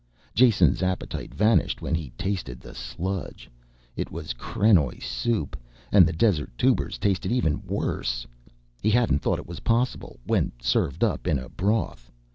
Jason's 0.33 0.81
appetite 0.81 1.31
vanished 1.31 1.79
when 1.79 1.93
he 1.93 2.09
tasted 2.17 2.59
the 2.59 2.73
sludge. 2.73 3.51
It 3.95 4.09
was 4.09 4.33
krenoj 4.33 5.03
soup, 5.03 5.55
and 5.91 6.07
the 6.07 6.11
desert 6.11 6.49
tubers 6.57 6.97
tasted 6.97 7.31
even 7.31 7.61
worse 7.67 8.25
he 8.81 8.89
hadn't 8.89 9.19
thought 9.19 9.37
it 9.37 9.45
was 9.45 9.59
possible 9.59 10.19
when 10.25 10.53
served 10.59 11.03
up 11.03 11.27
in 11.27 11.37
a 11.37 11.49
broth. 11.49 12.11